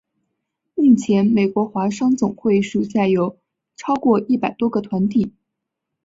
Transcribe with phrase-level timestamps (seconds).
[0.73, 3.37] 目前美国华商总会属下有
[3.75, 5.31] 超过一百多个团体。